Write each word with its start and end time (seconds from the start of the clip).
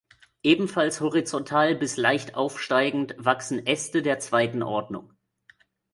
Ebenfalls 0.41 0.99
horizontal 0.99 1.75
bis 1.75 1.95
leicht 1.95 2.33
aufsteigend 2.33 3.13
wachsen 3.19 3.63
Äste 3.67 4.01
der 4.01 4.17
zweiten 4.17 4.63
Ordnung. 4.63 5.13